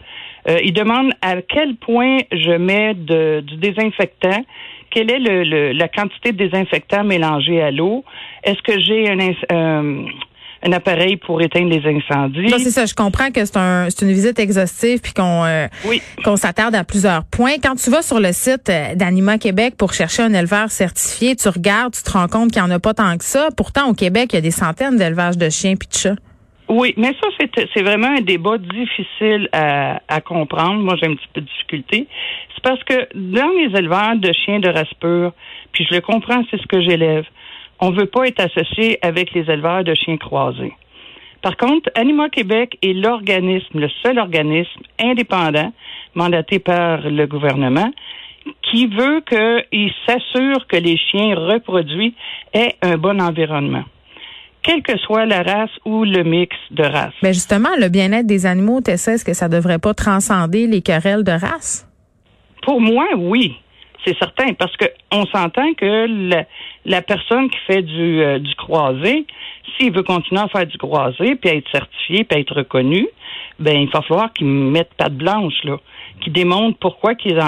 Euh, 0.48 0.58
il 0.64 0.72
demande 0.72 1.10
à 1.22 1.42
quel 1.42 1.74
point 1.74 2.18
je 2.30 2.52
mets 2.56 2.94
de- 2.94 3.40
du 3.40 3.56
désinfectant, 3.56 4.44
quelle 4.90 5.10
est 5.10 5.18
le, 5.18 5.42
le- 5.44 5.72
la 5.72 5.88
quantité 5.88 6.32
de 6.32 6.38
désinfectant 6.38 7.04
mélangé 7.04 7.62
à 7.62 7.70
l'eau, 7.70 8.04
est-ce 8.44 8.60
que 8.62 8.78
j'ai 8.80 9.10
un, 9.10 9.18
euh, 9.52 10.04
un 10.62 10.72
appareil 10.72 11.16
pour 11.16 11.42
éteindre 11.42 11.70
les 11.70 11.82
incendies? 11.86 12.48
Non, 12.50 12.56
c'est 12.58 12.70
ça. 12.70 12.86
Je 12.86 12.94
comprends 12.94 13.30
que 13.30 13.44
c'est 13.44 13.56
un, 13.58 13.88
une 14.02 14.12
visite 14.12 14.38
exhaustive 14.38 15.00
puis 15.00 15.12
qu'on 15.12 15.44
euh, 15.44 15.66
Oui. 15.86 16.00
qu'on 16.24 16.36
s'attarde 16.36 16.74
à 16.74 16.82
plusieurs 16.84 17.24
points. 17.24 17.54
Quand 17.62 17.74
tu 17.76 17.90
vas 17.90 18.02
sur 18.02 18.20
le 18.20 18.32
site 18.32 18.68
euh, 18.70 18.94
d'Anima 18.94 19.38
Québec 19.38 19.74
pour 19.76 19.92
chercher 19.92 20.22
un 20.22 20.32
éleveur 20.32 20.70
certifié, 20.70 21.36
tu 21.36 21.48
regardes, 21.48 21.94
tu 21.94 22.02
te 22.02 22.10
rends 22.10 22.28
compte 22.28 22.50
qu'il 22.52 22.62
n'y 22.62 22.68
en 22.68 22.70
a 22.72 22.78
pas 22.78 22.94
tant 22.94 23.16
que 23.18 23.24
ça. 23.24 23.48
Pourtant, 23.56 23.88
au 23.88 23.94
Québec, 23.94 24.30
il 24.32 24.36
y 24.36 24.38
a 24.38 24.42
des 24.42 24.50
centaines 24.50 24.96
d'élevages 24.96 25.36
de 25.38 25.50
chiens 25.50 25.74
puis 25.76 25.88
de 25.88 25.94
chats. 25.94 26.16
Oui, 26.68 26.94
mais 26.96 27.12
ça, 27.20 27.28
c'est, 27.74 27.82
vraiment 27.82 28.08
un 28.08 28.22
débat 28.22 28.58
difficile 28.58 29.48
à, 29.52 30.00
à 30.08 30.20
comprendre. 30.20 30.82
Moi, 30.82 30.96
j'ai 31.00 31.06
un 31.08 31.14
petit 31.14 31.28
peu 31.32 31.40
de 31.40 31.46
difficulté. 31.46 32.08
C'est 32.54 32.62
parce 32.62 32.82
que 32.82 33.08
dans 33.14 33.50
les 33.50 33.78
éleveurs 33.78 34.16
de 34.16 34.32
chiens 34.32 34.58
de 34.58 34.68
race 34.68 34.92
pure, 35.00 35.32
puis 35.72 35.86
je 35.88 35.94
le 35.94 36.00
comprends, 36.00 36.42
c'est 36.50 36.60
ce 36.60 36.66
que 36.66 36.80
j'élève, 36.80 37.24
on 37.80 37.90
veut 37.90 38.06
pas 38.06 38.26
être 38.26 38.40
associé 38.40 38.98
avec 39.02 39.32
les 39.32 39.48
éleveurs 39.50 39.84
de 39.84 39.94
chiens 39.94 40.16
croisés. 40.16 40.72
Par 41.42 41.56
contre, 41.56 41.90
Anima 41.94 42.28
Québec 42.30 42.76
est 42.82 42.94
l'organisme, 42.94 43.78
le 43.78 43.88
seul 44.02 44.18
organisme 44.18 44.80
indépendant 45.00 45.72
mandaté 46.14 46.58
par 46.58 47.08
le 47.08 47.26
gouvernement 47.26 47.92
qui 48.62 48.86
veut 48.86 49.22
qu'il 49.28 49.92
s'assure 50.06 50.66
que 50.66 50.76
les 50.76 50.96
chiens 50.96 51.34
reproduits 51.36 52.14
aient 52.52 52.74
un 52.82 52.96
bon 52.96 53.20
environnement 53.20 53.84
quelle 54.66 54.82
que 54.82 54.98
soit 54.98 55.24
la 55.26 55.42
race 55.42 55.70
ou 55.84 56.04
le 56.04 56.24
mix 56.24 56.54
de 56.72 56.82
races. 56.82 57.14
Ben 57.22 57.32
justement, 57.32 57.68
le 57.78 57.88
bien-être 57.88 58.26
des 58.26 58.46
animaux, 58.46 58.80
tu 58.84 58.90
est-ce 58.90 59.24
que 59.24 59.32
ça 59.32 59.48
devrait 59.48 59.78
pas 59.78 59.94
transcender 59.94 60.66
les 60.66 60.82
querelles 60.82 61.22
de 61.22 61.30
race? 61.30 61.88
Pour 62.62 62.80
moi, 62.80 63.06
oui, 63.16 63.54
c'est 64.04 64.18
certain, 64.18 64.52
parce 64.54 64.76
que 64.76 64.86
on 65.12 65.26
s'entend 65.26 65.74
que 65.74 66.06
la, 66.30 66.44
la 66.84 67.02
personne 67.02 67.48
qui 67.50 67.58
fait 67.66 67.82
du, 67.82 68.20
euh, 68.22 68.38
du 68.38 68.54
croisé, 68.56 69.26
s'il 69.78 69.92
veut 69.92 70.02
continuer 70.02 70.40
à 70.40 70.48
faire 70.48 70.66
du 70.66 70.78
croisé, 70.78 71.36
puis 71.36 71.50
être 71.50 71.70
certifié, 71.70 72.24
puis 72.24 72.40
être 72.40 72.54
reconnu, 72.54 73.06
ben 73.58 73.76
il 73.76 73.88
va 73.90 74.02
falloir 74.02 74.32
qu'il 74.32 74.46
mette 74.46 74.90
patte 74.96 75.14
blanche 75.14 75.64
là, 75.64 75.78
qui 76.22 76.30
démontre 76.30 76.78
pourquoi 76.78 77.14
qu'il 77.14 77.38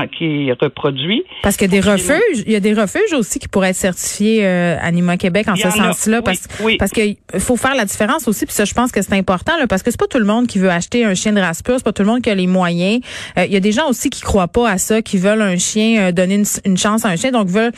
reproduit. 0.61 1.23
Parce 1.43 1.57
qu'il 1.57 1.73
y 1.73 1.77
a 1.77 1.81
des 1.81 1.89
refuges, 1.91 2.43
il 2.47 2.53
y 2.53 2.57
a 2.57 2.61
des 2.61 2.75
refuges 2.75 3.13
aussi 3.13 3.39
qui 3.39 3.49
pourraient 3.49 3.71
être 3.71 3.77
certifiés 3.77 4.45
euh, 4.45 4.77
Anima 4.81 5.17
Québec 5.17 5.49
en 5.49 5.55
Il 5.55 5.63
ce 5.63 5.71
sens-là, 5.71 6.19
oui, 6.19 6.23
parce 6.25 6.49
oui. 6.61 6.77
parce 6.79 6.93
qu'il 6.93 7.17
faut 7.39 7.57
faire 7.57 7.75
la 7.75 7.85
différence 7.85 8.27
aussi. 8.29 8.47
Puis 8.47 8.55
ça, 8.55 8.65
je 8.65 8.75
pense 8.75 8.91
que 8.91 9.03
c'est 9.03 9.15
important, 9.15 9.57
là, 9.59 9.67
parce 9.67 9.83
que 9.83 9.91
c'est 9.91 10.01
pas 10.01 10.07
tout 10.07 10.19
le 10.19 10.25
monde 10.25 10.47
qui 10.47 10.59
veut 10.59 10.71
acheter 10.71 11.05
un 11.05 11.15
chien 11.15 11.33
de 11.33 11.41
race 11.41 11.63
pure, 11.63 11.75
c'est 11.77 11.85
pas 11.85 11.93
tout 11.93 12.03
le 12.03 12.09
monde 12.09 12.23
qui 12.23 12.31
a 12.31 12.35
les 12.35 12.47
moyens. 12.47 13.01
Euh, 13.39 13.45
Il 13.47 13.53
y 13.53 13.57
a 13.57 13.61
des 13.61 13.73
gens 13.73 13.89
aussi 13.89 14.11
qui 14.11 14.23
croient 14.23 14.49
pas 14.49 14.71
à 14.71 14.79
ça, 14.79 15.03
qui 15.03 15.19
veulent 15.19 15.43
un 15.43 15.57
chien, 15.57 16.09
euh, 16.09 16.13
donner 16.13 16.37
une, 16.37 16.47
une 16.65 16.77
chance 16.79 17.05
à 17.05 17.09
un 17.09 17.17
chien, 17.17 17.31
donc 17.33 17.48
veulent 17.51 17.73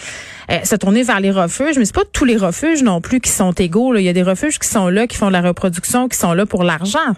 euh, 0.50 0.58
se 0.64 0.76
tourner 0.76 1.02
vers 1.02 1.20
les 1.20 1.30
refuges. 1.30 1.78
Mais 1.78 1.84
c'est 1.84 1.94
pas 1.94 2.04
tous 2.12 2.24
les 2.24 2.36
refuges 2.36 2.82
non 2.82 3.00
plus 3.00 3.20
qui 3.20 3.30
sont 3.30 3.52
égaux. 3.52 3.92
là. 3.92 4.00
Il 4.00 4.04
y 4.04 4.08
a 4.08 4.12
des 4.12 4.22
refuges 4.22 4.58
qui 4.58 4.68
sont 4.68 4.88
là, 4.88 5.06
qui 5.06 5.16
font 5.16 5.28
de 5.28 5.32
la 5.32 5.42
reproduction, 5.42 6.08
qui 6.08 6.18
sont 6.18 6.32
là 6.32 6.46
pour 6.46 6.64
l'argent. 6.64 7.14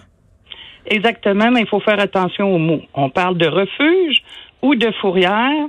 Exactement, 0.85 1.49
mais 1.51 1.61
il 1.61 1.67
faut 1.67 1.79
faire 1.79 1.99
attention 1.99 2.53
aux 2.53 2.57
mots. 2.57 2.81
On 2.93 3.09
parle 3.09 3.37
de 3.37 3.47
refuge 3.47 4.21
ou 4.61 4.75
de 4.75 4.91
fourrière 5.01 5.67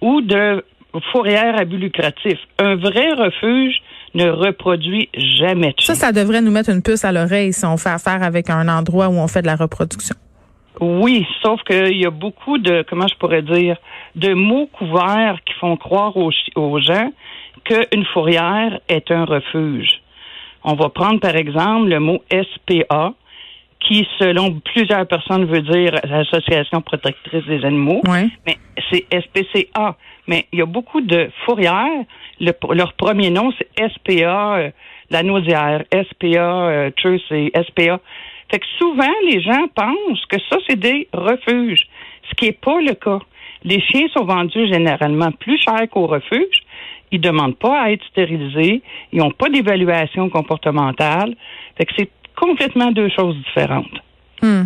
ou 0.00 0.20
de 0.22 0.64
fourrière 1.12 1.58
à 1.58 1.64
but 1.64 1.78
lucratif. 1.78 2.38
Un 2.58 2.76
vrai 2.76 3.12
refuge 3.12 3.76
ne 4.14 4.28
reproduit 4.28 5.08
jamais 5.14 5.74
de 5.76 5.82
Ça, 5.82 5.94
ça 5.94 6.12
devrait 6.12 6.40
nous 6.40 6.50
mettre 6.50 6.70
une 6.70 6.82
puce 6.82 7.04
à 7.04 7.12
l'oreille 7.12 7.52
si 7.52 7.64
on 7.64 7.76
fait 7.76 7.90
affaire 7.90 8.22
avec 8.22 8.50
un 8.50 8.66
endroit 8.68 9.08
où 9.08 9.14
on 9.14 9.28
fait 9.28 9.42
de 9.42 9.46
la 9.46 9.56
reproduction. 9.56 10.16
Oui, 10.80 11.26
sauf 11.42 11.62
qu'il 11.62 11.96
y 11.96 12.06
a 12.06 12.10
beaucoup 12.10 12.58
de, 12.58 12.84
comment 12.88 13.06
je 13.08 13.14
pourrais 13.16 13.42
dire, 13.42 13.76
de 14.14 14.34
mots 14.34 14.66
couverts 14.66 15.38
qui 15.46 15.54
font 15.54 15.76
croire 15.76 16.16
aux, 16.16 16.30
aux 16.54 16.80
gens 16.80 17.10
qu'une 17.64 18.04
fourrière 18.06 18.78
est 18.88 19.10
un 19.10 19.24
refuge. 19.24 20.00
On 20.64 20.74
va 20.74 20.88
prendre 20.88 21.20
par 21.20 21.34
exemple 21.36 21.88
le 21.88 22.00
mot 22.00 22.22
SPA, 22.30 23.12
qui, 23.80 24.06
selon 24.18 24.58
plusieurs 24.60 25.06
personnes, 25.06 25.44
veut 25.44 25.60
dire 25.62 25.92
l'Association 26.04 26.80
protectrice 26.80 27.44
des 27.46 27.64
animaux. 27.64 28.00
Ouais. 28.08 28.26
Mais 28.46 28.56
c'est 28.90 29.04
SPCA. 29.12 29.96
Mais 30.26 30.46
il 30.52 30.58
y 30.58 30.62
a 30.62 30.66
beaucoup 30.66 31.00
de 31.00 31.30
fourrières. 31.44 31.86
Le- 32.40 32.52
leur 32.74 32.94
premier 32.94 33.30
nom, 33.30 33.52
c'est 33.56 33.68
SPA, 33.90 34.56
euh, 34.56 34.70
la 35.10 35.22
nausière, 35.22 35.84
SPA, 35.92 36.26
euh, 36.68 36.90
Truce 36.96 37.22
et 37.30 37.52
SPA. 37.54 38.00
Fait 38.50 38.58
que 38.58 38.66
souvent, 38.78 39.12
les 39.24 39.40
gens 39.40 39.66
pensent 39.74 40.24
que 40.26 40.36
ça, 40.48 40.56
c'est 40.68 40.78
des 40.78 41.08
refuges, 41.12 41.88
ce 42.28 42.34
qui 42.36 42.46
n'est 42.46 42.52
pas 42.52 42.80
le 42.80 42.94
cas. 42.94 43.20
Les 43.64 43.80
chiens 43.80 44.06
sont 44.16 44.24
vendus 44.24 44.68
généralement 44.68 45.32
plus 45.32 45.58
cher 45.60 45.88
qu'au 45.90 46.06
refuge 46.06 46.62
Ils 47.10 47.20
demandent 47.20 47.56
pas 47.56 47.82
à 47.82 47.90
être 47.90 48.04
stérilisés. 48.06 48.82
Ils 49.12 49.18
n'ont 49.18 49.30
pas 49.30 49.48
d'évaluation 49.48 50.28
comportementale. 50.28 51.34
Fait 51.76 51.86
que 51.86 51.92
c'est 51.98 52.10
complètement 52.36 52.92
deux 52.92 53.08
choses 53.08 53.36
différentes. 53.38 54.02
Hmm. 54.42 54.64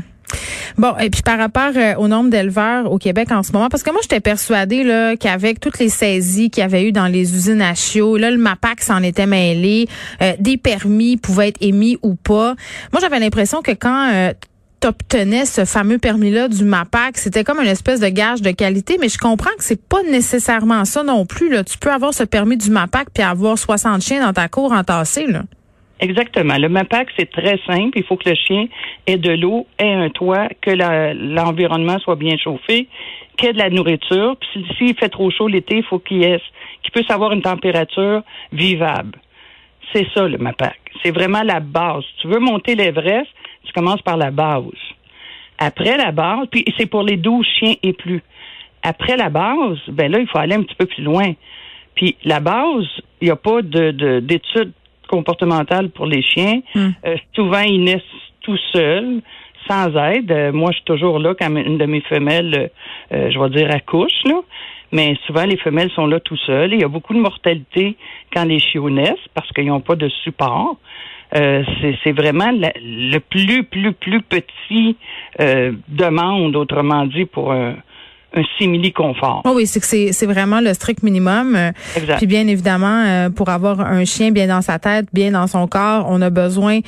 Bon, 0.79 0.97
et 0.99 1.11
puis 1.11 1.23
par 1.23 1.39
rapport 1.39 1.73
euh, 1.77 1.95
au 1.97 2.09
nombre 2.09 2.31
d'éleveurs 2.31 2.91
au 2.91 2.99
Québec 2.99 3.31
en 3.33 3.43
ce 3.43 3.53
moment, 3.53 3.69
parce 3.69 3.83
que 3.83 3.91
moi, 3.91 4.01
j'étais 4.03 4.21
persuadée 4.21 4.85
là, 4.85 5.17
qu'avec 5.17 5.61
toutes 5.61 5.79
les 5.79 5.89
saisies 5.89 6.51
qu'il 6.51 6.63
y 6.63 6.65
avait 6.65 6.85
eu 6.85 6.93
dans 6.93 7.07
les 7.07 7.35
usines 7.35 7.63
à 7.63 7.75
chiots, 7.75 8.17
là, 8.17 8.31
le 8.31 8.39
MAPAC 8.39 8.83
s'en 8.83 9.03
était 9.03 9.27
mêlé, 9.27 9.89
euh, 10.23 10.33
des 10.39 10.57
permis 10.57 11.17
pouvaient 11.17 11.49
être 11.49 11.59
émis 11.61 11.99
ou 12.03 12.15
pas. 12.15 12.55
Moi, 12.93 13.01
j'avais 13.01 13.19
l'impression 13.19 13.63
que 13.63 13.73
quand 13.73 14.11
euh, 14.13 14.33
tu 14.81 14.89
obtenais 14.89 15.45
ce 15.45 15.65
fameux 15.65 15.99
permis-là 15.99 16.49
du 16.49 16.65
MAPAC, 16.65 17.19
c'était 17.19 17.45
comme 17.45 17.61
une 17.61 17.67
espèce 17.67 18.01
de 18.01 18.09
gage 18.09 18.43
de 18.43 18.51
qualité, 18.51 18.97
mais 19.01 19.09
je 19.09 19.19
comprends 19.19 19.51
que 19.59 19.65
c'est 19.65 19.81
pas 19.81 20.03
nécessairement 20.05 20.85
ça 20.85 21.03
non 21.03 21.27
plus. 21.27 21.51
Là. 21.51 21.65
Tu 21.65 21.79
peux 21.79 21.91
avoir 21.91 22.15
ce 22.15 22.25
permis 22.25 22.57
du 22.57 22.71
MAPAC 22.71 23.09
puis 23.13 23.23
avoir 23.23 23.59
60 23.59 24.03
chiens 24.03 24.25
dans 24.25 24.33
ta 24.33 24.49
cour 24.49 24.73
entassés, 24.73 25.27
là. 25.27 25.43
Exactement. 26.01 26.57
Le 26.57 26.71
MAPAC, 26.71 27.09
c'est 27.19 27.31
très 27.31 27.59
simple. 27.67 27.99
Il 27.99 28.05
faut 28.05 28.17
que 28.17 28.29
le 28.29 28.35
chien 28.35 28.67
ait 29.07 29.19
de 29.19 29.33
l'eau, 29.33 29.67
ait 29.79 29.93
un 29.93 30.09
toit, 30.09 30.49
que 30.63 30.71
l'environnement 30.71 31.99
soit 31.99 32.17
bien 32.17 32.39
chauffé, 32.39 32.89
qu'il 33.37 33.51
ait 33.51 33.53
de 33.53 33.59
la 33.59 33.69
nourriture. 33.69 34.37
Puis 34.41 34.67
s'il 34.79 34.97
fait 34.97 35.11
trop 35.11 35.31
chaud 35.31 35.47
l'été, 35.47 35.77
il 35.77 35.83
faut 35.85 35.99
qu'il 35.99 36.21
qu'il 36.83 36.93
puisse 36.93 37.11
avoir 37.11 37.33
une 37.33 37.43
température 37.43 38.23
vivable. 38.51 39.19
C'est 39.93 40.07
ça, 40.15 40.27
le 40.27 40.39
MAPAC. 40.39 40.79
C'est 41.03 41.11
vraiment 41.11 41.43
la 41.43 41.61
base. 41.61 42.05
tu 42.21 42.29
veux 42.29 42.39
monter 42.39 42.75
l'Everest, 42.75 43.29
tu 43.65 43.73
commences 43.73 44.03
par 44.03 44.17
la 44.17 44.31
base. 44.31 44.65
Après 45.59 45.99
la 45.99 46.13
base, 46.13 46.47
puis 46.51 46.65
c'est 46.79 46.87
pour 46.87 47.03
les 47.03 47.19
12 47.19 47.47
chiens 47.59 47.75
et 47.83 47.93
plus. 47.93 48.23
Après 48.83 49.19
la 49.19 49.29
base, 49.29 49.79
ben 49.89 50.11
là, 50.11 50.19
il 50.19 50.27
faut 50.27 50.39
aller 50.39 50.55
un 50.55 50.63
petit 50.63 50.77
peu 50.77 50.87
plus 50.87 51.03
loin. 51.03 51.35
Puis 51.95 52.17
la 52.25 52.41
base, 52.41 52.87
il 53.21 53.27
n'y 53.27 53.31
a 53.31 53.37
pas 53.37 53.61
de 53.61 54.21
d'études 54.21 54.73
comportementale 55.11 55.91
pour 55.91 56.07
les 56.07 56.23
chiens. 56.23 56.61
Hmm. 56.75 56.91
Euh, 57.05 57.17
souvent, 57.35 57.63
ils 57.63 57.83
naissent 57.83 58.17
tout 58.43 58.59
seuls, 58.73 59.21
sans 59.69 59.89
aide. 59.97 60.31
Euh, 60.31 60.53
moi, 60.53 60.71
je 60.71 60.77
suis 60.77 60.85
toujours 60.85 61.19
là 61.19 61.35
quand 61.39 61.55
une 61.57 61.79
de 61.79 61.87
mes 61.87 62.01
femelles, 62.03 62.71
euh, 63.13 63.31
je 63.31 63.39
vais 63.39 63.51
dire, 63.51 63.69
accouche, 63.75 64.23
là. 64.25 64.41
Mais 64.93 65.17
souvent, 65.27 65.45
les 65.45 65.57
femelles 65.57 65.91
sont 65.91 66.07
là 66.07 66.19
tout 66.19 66.37
seules. 66.37 66.75
Il 66.75 66.81
y 66.81 66.85
a 66.85 66.89
beaucoup 66.89 67.15
de 67.15 67.21
mortalité 67.21 67.97
quand 68.35 68.45
les 68.45 68.59
chiots 68.59 68.91
naissent 68.91 69.29
parce 69.35 69.49
qu'ils 69.53 69.67
n'ont 69.67 69.81
pas 69.81 69.95
de 69.95 70.09
support. 70.25 70.79
c'est 71.33 72.13
vraiment 72.23 72.51
le 72.51 73.19
plus, 73.19 73.63
plus, 73.63 73.93
plus 73.93 74.21
petit 74.21 74.97
demande, 75.89 76.57
autrement 76.57 77.07
dit, 77.07 77.25
pour 77.25 77.53
un, 77.53 77.77
un 78.33 78.43
simili-confort. 78.59 79.43
Oh 79.45 79.53
oui, 79.55 79.67
c'est 79.67 79.81
que 79.81 80.13
c'est 80.13 80.27
vraiment 80.27 80.61
le 80.61 80.73
strict 80.75 81.03
minimum. 81.03 81.57
Exact. 81.97 82.19
Puis 82.19 82.27
bien 82.27 82.47
évidemment, 82.47 83.05
euh, 83.07 83.31
pour 83.31 83.49
avoir 83.49 83.81
un 83.81 84.05
chien 84.05 84.31
bien 84.31 84.47
dans 84.47 84.63
sa 84.63 84.79
tête, 84.79 85.07
bien 85.13 85.33
dans 85.33 85.47
son 85.47 85.67
corps, 85.67 86.07
on 86.09 86.21
a 86.23 86.31
besoin 86.31 86.81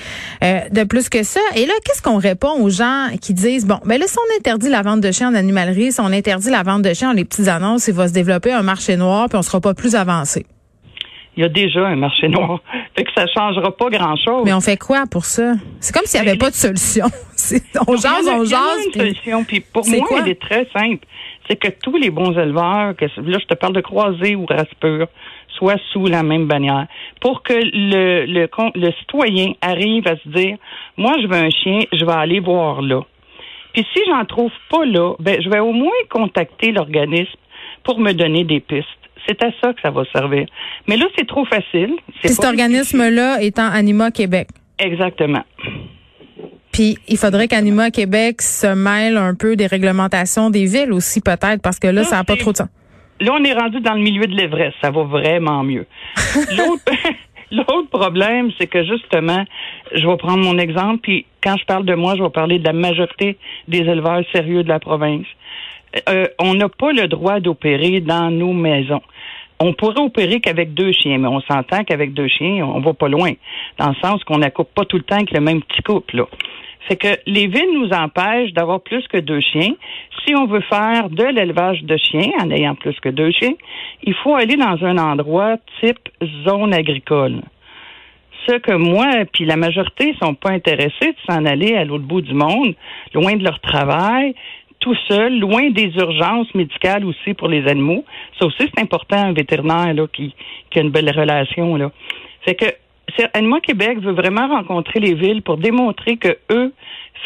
euh, 0.44 0.60
de 0.70 0.84
plus 0.84 1.08
que 1.08 1.22
ça. 1.22 1.40
Et 1.56 1.66
là, 1.66 1.72
qu'est-ce 1.84 2.02
qu'on 2.02 2.18
répond 2.18 2.60
aux 2.60 2.70
gens 2.70 3.08
qui 3.20 3.34
disent, 3.34 3.66
bon, 3.66 3.78
ben 3.84 3.98
là, 3.98 4.06
si 4.06 4.16
on 4.18 4.38
interdit 4.38 4.68
la 4.68 4.82
vente 4.82 5.00
de 5.00 5.10
chiens 5.10 5.30
en 5.30 5.34
animalerie, 5.34 5.92
si 5.92 6.00
on 6.00 6.06
interdit 6.06 6.50
la 6.50 6.62
vente 6.62 6.82
de 6.82 6.94
chiens 6.94 7.08
dans 7.08 7.16
les 7.16 7.24
petites 7.24 7.48
annonces, 7.48 7.88
il 7.88 7.94
va 7.94 8.08
se 8.08 8.12
développer 8.12 8.52
un 8.52 8.62
marché 8.62 8.96
noir, 8.96 9.28
puis 9.28 9.38
on 9.38 9.42
sera 9.42 9.60
pas 9.60 9.74
plus 9.74 9.94
avancé. 9.94 10.46
Il 11.34 11.42
y 11.42 11.46
a 11.46 11.48
déjà 11.48 11.86
un 11.86 11.96
marché 11.96 12.28
noir. 12.28 12.60
Fait 12.96 13.04
que 13.04 13.10
ça 13.16 13.24
changera 13.26 13.74
pas 13.74 13.88
grand-chose. 13.88 14.42
Mais 14.44 14.52
on 14.52 14.60
fait 14.60 14.76
quoi 14.76 15.04
pour 15.10 15.24
ça? 15.24 15.54
C'est 15.80 15.94
comme 15.94 16.04
s'il 16.04 16.20
n'y 16.20 16.28
avait 16.28 16.36
pas 16.36 16.50
de 16.50 16.54
solution. 16.54 17.06
on 17.86 17.96
jase, 17.96 18.28
on 18.28 18.44
jase. 18.44 18.50
Il 18.50 18.52
y 18.52 18.54
a 18.54 19.04
une 19.06 19.14
solution. 19.14 19.44
Puis 19.44 19.60
pour 19.60 19.88
moi, 19.88 20.06
elle 20.18 20.28
est 20.28 20.40
très 20.40 20.68
simple 20.74 21.06
c'est 21.48 21.56
que 21.56 21.68
tous 21.82 21.96
les 21.96 22.10
bons 22.10 22.32
éleveurs, 22.38 22.94
que 22.96 23.04
là 23.04 23.38
je 23.40 23.46
te 23.46 23.54
parle 23.54 23.74
de 23.74 23.80
croisés 23.80 24.36
ou 24.36 24.46
race 24.46 24.72
pure, 24.80 25.08
soient 25.48 25.80
sous 25.92 26.06
la 26.06 26.22
même 26.22 26.46
bannière, 26.46 26.86
pour 27.20 27.42
que 27.42 27.52
le, 27.54 28.24
le, 28.26 28.48
le 28.74 28.92
citoyen 29.00 29.52
arrive 29.60 30.06
à 30.08 30.16
se 30.16 30.28
dire, 30.28 30.56
moi 30.96 31.12
je 31.20 31.26
veux 31.26 31.36
un 31.36 31.50
chien, 31.50 31.80
je 31.92 32.04
vais 32.04 32.12
aller 32.12 32.40
voir 32.40 32.82
là. 32.82 33.00
Puis 33.72 33.86
si 33.94 34.02
j'en 34.06 34.24
trouve 34.24 34.52
pas 34.70 34.84
là, 34.84 35.14
ben 35.18 35.40
je 35.42 35.48
vais 35.48 35.60
au 35.60 35.72
moins 35.72 35.90
contacter 36.10 36.72
l'organisme 36.72 37.38
pour 37.84 37.98
me 37.98 38.12
donner 38.12 38.44
des 38.44 38.60
pistes. 38.60 38.86
C'est 39.26 39.42
à 39.42 39.50
ça 39.60 39.72
que 39.72 39.80
ça 39.80 39.90
va 39.90 40.02
servir. 40.12 40.46
Mais 40.88 40.96
là, 40.96 41.06
c'est 41.16 41.26
trop 41.26 41.44
facile. 41.44 41.94
Cet 42.22 42.44
organisme-là 42.44 43.40
étant 43.40 43.68
Anima 43.70 44.10
Québec. 44.10 44.48
Exactement. 44.78 45.44
Puis 46.72 46.98
il 47.08 47.18
faudrait 47.18 47.48
qu'Anima 47.48 47.90
Québec 47.90 48.40
se 48.42 48.66
mêle 48.66 49.16
un 49.16 49.34
peu 49.34 49.56
des 49.56 49.66
réglementations 49.66 50.50
des 50.50 50.64
villes 50.64 50.92
aussi 50.92 51.20
peut-être 51.20 51.60
parce 51.62 51.78
que 51.78 51.86
là, 51.86 52.04
ça 52.04 52.16
n'a 52.16 52.24
pas 52.24 52.36
trop 52.36 52.52
de 52.52 52.56
sens. 52.58 52.68
Là, 53.20 53.34
on 53.38 53.44
est 53.44 53.52
rendu 53.52 53.80
dans 53.80 53.94
le 53.94 54.00
milieu 54.00 54.26
de 54.26 54.34
l'Everest. 54.34 54.74
Ça 54.80 54.90
va 54.90 55.04
vraiment 55.04 55.62
mieux. 55.62 55.86
L'autre 57.52 57.88
problème, 57.90 58.50
c'est 58.58 58.66
que 58.66 58.82
justement, 58.82 59.44
je 59.94 60.06
vais 60.06 60.16
prendre 60.16 60.42
mon 60.42 60.58
exemple, 60.58 61.00
puis 61.02 61.26
quand 61.42 61.56
je 61.58 61.64
parle 61.66 61.84
de 61.84 61.94
moi, 61.94 62.16
je 62.16 62.22
vais 62.22 62.30
parler 62.30 62.58
de 62.58 62.64
la 62.64 62.72
majorité 62.72 63.36
des 63.68 63.80
éleveurs 63.80 64.22
sérieux 64.34 64.62
de 64.62 64.68
la 64.68 64.80
province. 64.80 65.26
Euh, 66.08 66.26
on 66.40 66.54
n'a 66.54 66.70
pas 66.70 66.92
le 66.92 67.06
droit 67.08 67.40
d'opérer 67.40 68.00
dans 68.00 68.30
nos 68.30 68.54
maisons. 68.54 69.02
On 69.64 69.74
pourrait 69.74 70.00
opérer 70.00 70.40
qu'avec 70.40 70.74
deux 70.74 70.90
chiens, 70.90 71.18
mais 71.18 71.28
on 71.28 71.40
s'entend 71.40 71.84
qu'avec 71.84 72.14
deux 72.14 72.26
chiens, 72.26 72.66
on 72.66 72.80
va 72.80 72.94
pas 72.94 73.06
loin, 73.08 73.30
dans 73.78 73.90
le 73.90 73.94
sens 74.02 74.24
qu'on 74.24 74.38
n'accoupe 74.38 74.74
pas 74.74 74.84
tout 74.84 74.96
le 74.96 75.04
temps 75.04 75.14
avec 75.14 75.30
le 75.30 75.40
même 75.40 75.62
petit 75.62 75.82
couple. 75.82 76.16
Là. 76.16 76.24
C'est 76.88 76.96
que 76.96 77.16
les 77.26 77.46
villes 77.46 77.72
nous 77.72 77.90
empêchent 77.90 78.52
d'avoir 78.54 78.80
plus 78.80 79.06
que 79.06 79.18
deux 79.18 79.38
chiens. 79.38 79.74
Si 80.24 80.34
on 80.34 80.46
veut 80.46 80.62
faire 80.62 81.10
de 81.10 81.22
l'élevage 81.22 81.84
de 81.84 81.96
chiens 81.96 82.32
en 82.40 82.50
ayant 82.50 82.74
plus 82.74 82.98
que 82.98 83.08
deux 83.08 83.30
chiens, 83.30 83.54
il 84.02 84.14
faut 84.14 84.34
aller 84.34 84.56
dans 84.56 84.84
un 84.84 84.98
endroit 84.98 85.58
type 85.80 86.08
zone 86.44 86.74
agricole. 86.74 87.42
Ce 88.48 88.56
que 88.56 88.72
moi, 88.72 89.06
puis 89.32 89.44
la 89.44 89.56
majorité 89.56 90.16
sont 90.20 90.34
pas 90.34 90.50
intéressés 90.50 91.12
de 91.12 91.32
s'en 91.32 91.44
aller 91.44 91.76
à 91.76 91.84
l'autre 91.84 92.02
bout 92.02 92.20
du 92.20 92.34
monde, 92.34 92.74
loin 93.14 93.36
de 93.36 93.44
leur 93.44 93.60
travail, 93.60 94.34
tout 94.82 94.96
seul, 95.08 95.38
loin 95.38 95.70
des 95.70 95.92
urgences 95.96 96.52
médicales 96.54 97.04
aussi 97.04 97.34
pour 97.34 97.48
les 97.48 97.66
animaux. 97.68 98.04
Ça 98.38 98.46
aussi, 98.46 98.68
c'est 98.74 98.80
important, 98.80 99.16
un 99.16 99.32
vétérinaire 99.32 99.94
là, 99.94 100.06
qui, 100.12 100.34
qui 100.70 100.78
a 100.80 100.82
une 100.82 100.90
belle 100.90 101.10
relation. 101.16 101.76
Là. 101.76 101.90
Fait 102.44 102.56
que 102.56 102.66
Animaux 103.34 103.60
Québec 103.60 103.98
veut 104.00 104.12
vraiment 104.12 104.48
rencontrer 104.48 104.98
les 104.98 105.14
villes 105.14 105.42
pour 105.42 105.56
démontrer 105.56 106.16
que 106.16 106.36
eux 106.50 106.72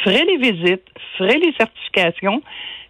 feraient 0.05 0.27
les 0.27 0.37
visites, 0.37 0.85
feraient 1.17 1.39
les 1.39 1.53
certifications, 1.53 2.43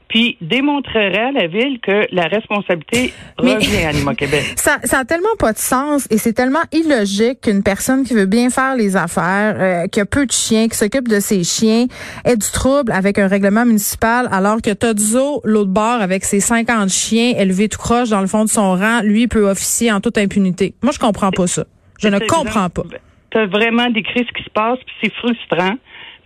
puis 0.08 0.36
démontrerait 0.40 1.28
à 1.28 1.32
la 1.32 1.46
ville 1.46 1.80
que 1.80 2.06
la 2.12 2.24
responsabilité 2.24 3.12
revient 3.38 3.84
à 3.84 3.88
Anima 3.88 4.14
Québec. 4.14 4.44
Ça, 4.56 4.78
ça 4.84 5.00
a 5.00 5.04
tellement 5.04 5.34
pas 5.38 5.52
de 5.52 5.58
sens 5.58 6.06
et 6.10 6.18
c'est 6.18 6.32
tellement 6.32 6.62
illogique 6.72 7.42
qu'une 7.42 7.62
personne 7.62 8.04
qui 8.04 8.14
veut 8.14 8.26
bien 8.26 8.50
faire 8.50 8.76
les 8.76 8.96
affaires, 8.96 9.56
euh, 9.58 9.86
qui 9.86 10.00
a 10.00 10.06
peu 10.06 10.26
de 10.26 10.32
chiens, 10.32 10.68
qui 10.68 10.76
s'occupe 10.76 11.08
de 11.08 11.20
ses 11.20 11.44
chiens, 11.44 11.86
ait 12.24 12.36
du 12.36 12.50
trouble 12.52 12.92
avec 12.92 13.18
un 13.18 13.28
règlement 13.28 13.64
municipal 13.64 14.28
alors 14.30 14.62
que 14.62 14.72
Todzo, 14.72 15.40
l'autre 15.44 15.70
bord, 15.70 16.00
avec 16.00 16.24
ses 16.24 16.40
50 16.40 16.88
chiens 16.88 17.34
élevés 17.36 17.68
tout 17.68 17.78
croche 17.78 18.10
dans 18.10 18.20
le 18.20 18.26
fond 18.26 18.44
de 18.44 18.50
son 18.50 18.74
rang, 18.74 19.00
lui 19.02 19.28
peut 19.28 19.48
officier 19.48 19.92
en 19.92 20.00
toute 20.00 20.18
impunité. 20.18 20.74
Moi, 20.82 20.92
je 20.92 20.98
comprends 20.98 21.30
pas 21.30 21.46
ça. 21.46 21.64
Je 21.98 22.08
ne 22.08 22.18
comprends 22.18 22.68
pas. 22.70 22.82
Tu 23.30 23.38
as 23.38 23.46
vraiment 23.46 23.90
décrit 23.90 24.26
ce 24.26 24.32
qui 24.32 24.44
se 24.44 24.50
passe, 24.50 24.78
puis 24.86 24.94
c'est 25.02 25.12
frustrant 25.14 25.76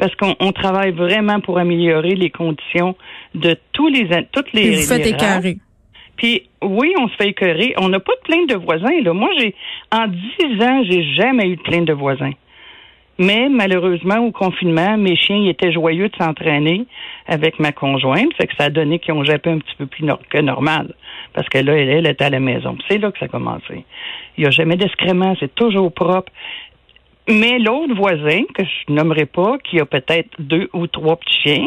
parce 0.00 0.14
qu'on 0.14 0.52
travaille 0.52 0.92
vraiment 0.92 1.40
pour 1.40 1.59
améliorer 1.59 2.14
les 2.14 2.30
conditions 2.30 2.97
de 3.35 3.54
tous 3.73 3.88
les 3.88 4.09
toutes 4.33 4.50
les. 4.54 4.62
Puis 4.62 4.76
vous 4.76 4.87
faites 4.88 5.07
écœurer. 5.07 5.59
Puis 6.16 6.49
oui, 6.62 6.95
on 6.99 7.09
se 7.09 7.16
fait 7.16 7.28
écœurer. 7.28 7.75
On 7.76 7.90
n'a 7.90 8.00
pas 8.00 8.14
de 8.14 8.21
plainte 8.23 8.49
de 8.49 8.57
voisins. 8.57 9.02
Là. 9.02 9.12
Moi, 9.12 9.28
j'ai 9.38 9.54
en 9.92 10.07
dix 10.09 10.62
ans, 10.62 10.83
j'ai 10.88 11.04
jamais 11.14 11.49
eu 11.49 11.57
de 11.57 11.62
plainte 11.62 11.85
de 11.85 11.92
voisins. 11.92 12.33
Mais 13.19 13.50
malheureusement, 13.50 14.16
au 14.21 14.30
confinement, 14.30 14.97
mes 14.97 15.16
chiens 15.16 15.45
étaient 15.47 15.73
joyeux 15.73 16.09
de 16.09 16.16
s'entraîner 16.16 16.87
avec 17.26 17.59
ma 17.59 17.71
conjointe. 17.71 18.33
Fait 18.38 18.47
que 18.47 18.54
ça 18.59 18.64
a 18.64 18.71
donné 18.71 18.99
qu'ils 18.99 19.12
ont 19.12 19.25
jappé 19.25 19.50
un 19.50 19.59
petit 19.59 19.75
peu 19.76 19.85
plus 19.85 20.07
que 20.30 20.38
normal. 20.38 20.95
Parce 21.35 21.47
que 21.50 21.59
là, 21.59 21.76
elle, 21.76 21.90
elle 21.90 22.07
était 22.07 22.25
à 22.25 22.30
la 22.30 22.40
maison. 22.40 22.78
C'est 22.88 22.97
là 22.97 23.12
que 23.12 23.19
ça 23.19 23.26
a 23.26 23.28
commencé. 23.28 23.85
Il 24.38 24.45
n'y 24.45 24.47
a 24.47 24.50
jamais 24.50 24.76
d'excréments, 24.76 25.37
c'est 25.38 25.54
toujours 25.54 25.92
propre. 25.92 26.33
Mais 27.30 27.58
l'autre 27.58 27.94
voisin, 27.94 28.42
que 28.54 28.64
je 28.64 28.92
nommerai 28.92 29.26
pas, 29.26 29.58
qui 29.58 29.80
a 29.80 29.87
peut-être 29.87 30.30
deux 30.38 30.68
ou 30.72 30.87
trois 30.87 31.16
petits 31.16 31.40
chiens, 31.42 31.66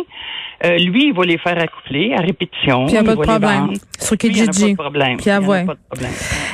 euh, 0.66 0.78
lui, 0.78 1.08
il 1.08 1.14
va 1.14 1.26
les 1.26 1.38
faire 1.38 1.58
accoupler 1.58 2.14
à 2.14 2.22
répétition. 2.22 2.86
Puis 2.86 2.96
il 2.96 3.02
n'y 3.02 3.10
a 3.10 3.16
pas 3.16 3.16
de 3.16 3.22
problème. 3.22 3.74
Sur 4.00 4.18
Kijiji. 4.18 4.46
Pas 4.46 4.70
de 4.70 4.78
problème. 4.78 5.18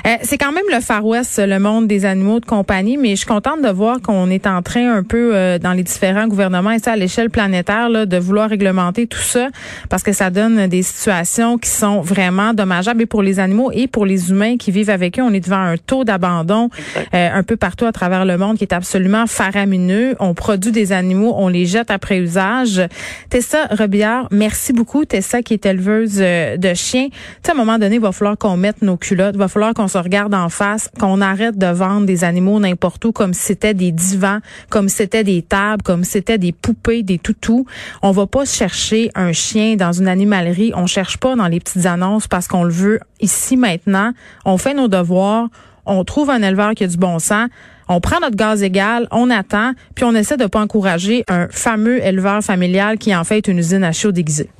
Euh, 0.09 0.13
c'est 0.23 0.39
quand 0.39 0.51
même 0.51 0.63
le 0.73 0.79
Far 0.79 1.05
West, 1.05 1.39
le 1.39 1.59
monde 1.59 1.85
des 1.85 2.03
animaux 2.03 2.39
de 2.39 2.45
compagnie, 2.45 2.97
mais 2.97 3.11
je 3.11 3.17
suis 3.17 3.25
contente 3.27 3.61
de 3.61 3.69
voir 3.69 4.01
qu'on 4.01 4.31
est 4.31 4.47
en 4.47 4.63
train 4.63 4.91
un 4.91 5.03
peu 5.03 5.35
euh, 5.35 5.59
dans 5.59 5.73
les 5.73 5.83
différents 5.83 6.27
gouvernements 6.27 6.71
et 6.71 6.79
ça 6.79 6.93
à 6.93 6.95
l'échelle 6.95 7.29
planétaire 7.29 7.89
là, 7.89 8.07
de 8.07 8.17
vouloir 8.17 8.49
réglementer 8.49 9.05
tout 9.05 9.19
ça 9.19 9.49
parce 9.87 10.01
que 10.01 10.11
ça 10.11 10.31
donne 10.31 10.65
des 10.65 10.81
situations 10.81 11.59
qui 11.59 11.69
sont 11.69 12.01
vraiment 12.01 12.55
dommageables 12.55 13.03
et 13.03 13.05
pour 13.05 13.21
les 13.21 13.39
animaux 13.39 13.69
et 13.71 13.87
pour 13.87 14.07
les 14.07 14.31
humains 14.31 14.57
qui 14.57 14.71
vivent 14.71 14.89
avec 14.89 15.19
eux. 15.19 15.21
On 15.21 15.31
est 15.31 15.41
devant 15.41 15.61
un 15.61 15.77
taux 15.77 16.03
d'abandon 16.03 16.69
un 17.13 17.43
peu 17.43 17.55
partout 17.55 17.85
à 17.85 17.91
travers 17.91 18.25
le 18.25 18.37
monde 18.37 18.57
qui 18.57 18.63
est 18.63 18.73
absolument 18.73 19.27
faramineux. 19.27 20.15
On 20.19 20.33
produit 20.33 20.71
des 20.71 20.91
animaux, 20.91 21.35
on 21.37 21.49
les 21.49 21.65
jette 21.65 21.91
après 21.91 22.17
usage. 22.17 22.81
Tessa 23.29 23.67
Robillard, 23.77 24.27
merci 24.31 24.73
beaucoup. 24.73 25.05
Tessa 25.05 25.43
qui 25.43 25.53
est 25.53 25.65
éleveuse 25.65 26.17
de 26.17 26.73
chiens. 26.73 27.09
Tu 27.09 27.15
sais, 27.43 27.51
à 27.51 27.53
un 27.53 27.57
moment 27.57 27.77
donné, 27.77 27.95
il 27.95 28.01
va 28.01 28.11
falloir 28.11 28.37
qu'on 28.37 28.57
mette 28.57 28.81
nos 28.81 28.97
culottes, 28.97 29.35
il 29.35 29.39
va 29.39 29.47
falloir 29.47 29.73
qu'on 29.73 29.87
regarde 29.99 30.33
en 30.33 30.49
face, 30.49 30.89
qu'on 30.99 31.21
arrête 31.21 31.57
de 31.57 31.67
vendre 31.67 32.05
des 32.05 32.23
animaux 32.23 32.59
n'importe 32.59 33.03
où 33.05 33.11
comme 33.11 33.33
si 33.33 33.41
c'était 33.41 33.73
des 33.73 33.91
divans, 33.91 34.39
comme 34.69 34.89
si 34.89 34.97
c'était 34.97 35.23
des 35.23 35.41
tables, 35.41 35.83
comme 35.83 36.03
si 36.03 36.11
c'était 36.11 36.37
des 36.37 36.51
poupées, 36.51 37.03
des 37.03 37.17
toutous. 37.17 37.65
On 38.01 38.11
va 38.11 38.27
pas 38.27 38.45
chercher 38.45 39.11
un 39.15 39.31
chien 39.31 39.75
dans 39.75 39.91
une 39.91 40.07
animalerie. 40.07 40.71
On 40.75 40.87
cherche 40.87 41.17
pas 41.17 41.35
dans 41.35 41.47
les 41.47 41.59
petites 41.59 41.85
annonces 41.85 42.27
parce 42.27 42.47
qu'on 42.47 42.63
le 42.63 42.71
veut 42.71 42.99
ici 43.21 43.57
maintenant. 43.57 44.11
On 44.45 44.57
fait 44.57 44.73
nos 44.73 44.87
devoirs. 44.87 45.47
On 45.85 46.03
trouve 46.03 46.29
un 46.29 46.41
éleveur 46.41 46.73
qui 46.75 46.83
a 46.83 46.87
du 46.87 46.97
bon 46.97 47.19
sens. 47.19 47.49
On 47.91 47.99
prend 48.01 48.19
notre 48.19 48.35
gaz 48.35 48.61
égal, 48.61 49.07
on 49.09 49.31
attend, 49.31 49.73
puis 49.95 50.05
on 50.05 50.13
essaie 50.13 50.37
de 50.37 50.45
pas 50.45 50.61
encourager 50.61 51.23
un 51.27 51.47
fameux 51.49 52.05
éleveur 52.05 52.43
familial 52.43 52.99
qui 52.99 53.15
en 53.15 53.23
fait 53.23 53.47
une 53.47 53.57
usine 53.57 53.83
à 53.83 53.91
chaud 53.91 54.11
déguisée. 54.11 54.51